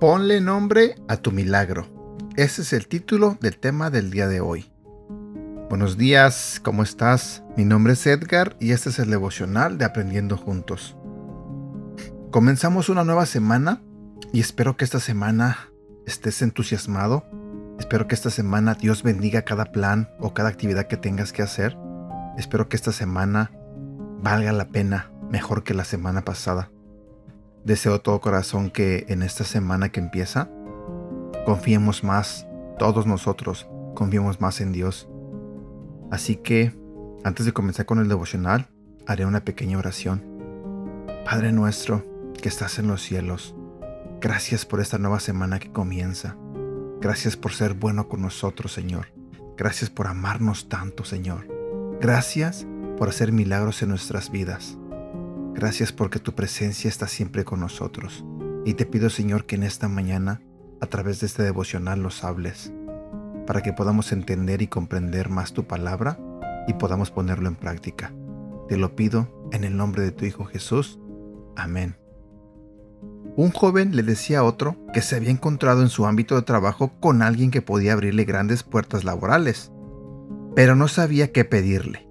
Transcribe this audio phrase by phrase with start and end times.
[0.00, 1.86] Ponle nombre a tu milagro.
[2.34, 4.72] Ese es el título del tema del día de hoy.
[5.68, 7.42] Buenos días, ¿cómo estás?
[7.56, 10.96] Mi nombre es Edgar y este es el devocional de Aprendiendo Juntos.
[12.30, 13.82] Comenzamos una nueva semana
[14.32, 15.70] y espero que esta semana
[16.06, 17.24] estés entusiasmado.
[17.78, 21.76] Espero que esta semana Dios bendiga cada plan o cada actividad que tengas que hacer.
[22.36, 23.50] Espero que esta semana
[24.22, 26.70] valga la pena mejor que la semana pasada.
[27.64, 30.48] Deseo todo corazón que en esta semana que empieza,
[31.44, 32.46] confiemos más,
[32.78, 35.08] todos nosotros, confiemos más en Dios.
[36.10, 36.74] Así que,
[37.22, 38.68] antes de comenzar con el devocional,
[39.06, 40.22] haré una pequeña oración.
[41.24, 42.04] Padre nuestro,
[42.40, 43.54] que estás en los cielos,
[44.20, 46.36] gracias por esta nueva semana que comienza.
[47.00, 49.08] Gracias por ser bueno con nosotros, Señor.
[49.56, 51.46] Gracias por amarnos tanto, Señor.
[52.00, 54.76] Gracias por hacer milagros en nuestras vidas.
[55.54, 58.24] Gracias porque tu presencia está siempre con nosotros.
[58.64, 60.42] Y te pido, Señor, que en esta mañana,
[60.80, 62.72] a través de este devocional, nos hables,
[63.46, 66.18] para que podamos entender y comprender más tu palabra
[66.68, 68.12] y podamos ponerlo en práctica.
[68.68, 71.00] Te lo pido en el nombre de tu Hijo Jesús.
[71.56, 71.99] Amén.
[73.40, 76.92] Un joven le decía a otro que se había encontrado en su ámbito de trabajo
[77.00, 79.72] con alguien que podía abrirle grandes puertas laborales,
[80.54, 82.06] pero no sabía qué pedirle,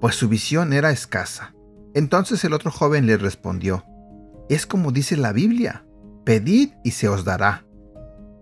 [0.00, 1.54] pues su visión era escasa
[1.94, 3.84] entonces el otro joven le respondió,
[4.48, 5.84] es como dice la Biblia,
[6.24, 7.64] pedid y se os dará.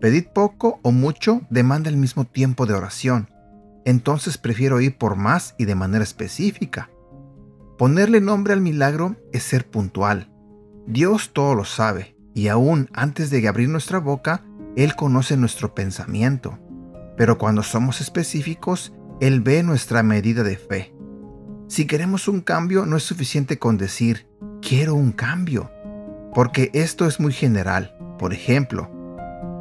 [0.01, 3.29] Pedid poco o mucho demanda el mismo tiempo de oración.
[3.85, 6.91] Entonces prefiero ir por más y de manera específica.
[7.77, 10.31] Ponerle nombre al milagro es ser puntual.
[10.87, 14.43] Dios todo lo sabe, y aún antes de abrir nuestra boca,
[14.77, 16.59] Él conoce nuestro pensamiento.
[17.17, 20.95] Pero cuando somos específicos, Él ve nuestra medida de fe.
[21.69, 24.27] Si queremos un cambio, no es suficiente con decir,
[24.61, 25.71] quiero un cambio,
[26.35, 27.97] porque esto es muy general.
[28.19, 28.91] Por ejemplo,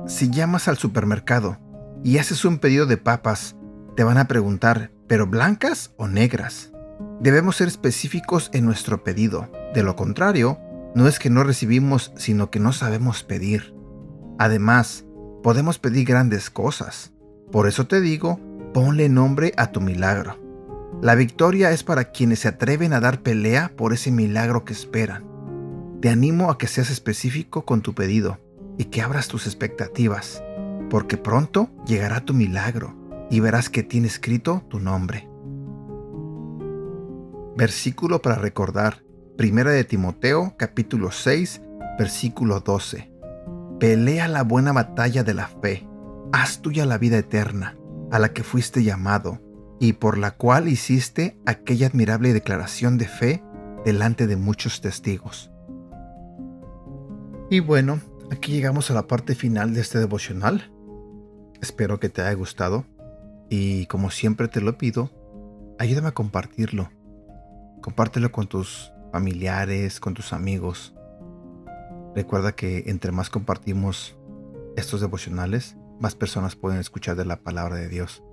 [0.08, 1.60] si llamas al supermercado
[2.04, 3.56] y haces un pedido de papas,
[3.96, 6.72] te van a preguntar, ¿pero blancas o negras?
[7.20, 9.52] Debemos ser específicos en nuestro pedido.
[9.74, 10.58] De lo contrario,
[10.96, 13.74] no es que no recibimos, sino que no sabemos pedir.
[14.38, 15.06] Además,
[15.44, 17.14] podemos pedir grandes cosas.
[17.52, 18.40] Por eso te digo,
[18.74, 20.38] ponle nombre a tu milagro.
[21.02, 25.26] La victoria es para quienes se atreven a dar pelea por ese milagro que esperan.
[26.02, 28.40] Te animo a que seas específico con tu pedido
[28.78, 30.44] y que abras tus expectativas,
[30.90, 32.96] porque pronto llegará tu milagro
[33.30, 35.30] y verás que tiene escrito tu nombre.
[37.56, 39.04] Versículo para recordar.
[39.40, 41.62] Primera de Timoteo, capítulo 6,
[41.98, 43.10] versículo 12.
[43.80, 45.88] Pelea la buena batalla de la fe.
[46.34, 47.78] Haz tuya la vida eterna,
[48.12, 49.40] a la que fuiste llamado
[49.80, 53.42] y por la cual hiciste aquella admirable declaración de fe
[53.86, 55.50] delante de muchos testigos.
[57.50, 58.02] Y bueno,
[58.34, 60.70] aquí llegamos a la parte final de este devocional.
[61.62, 62.84] Espero que te haya gustado
[63.50, 65.12] y como siempre te lo pido,
[65.80, 66.90] ayúdame a compartirlo.
[67.82, 70.94] Compártelo con tus familiares, con tus amigos.
[72.16, 74.18] Recuerda que entre más compartimos
[74.76, 78.24] estos devocionales, más personas pueden escuchar de la palabra de Dios.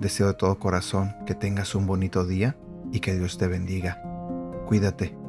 [0.00, 2.56] Deseo de todo corazón que tengas un bonito día
[2.92, 4.02] y que Dios te bendiga.
[4.66, 5.23] Cuídate.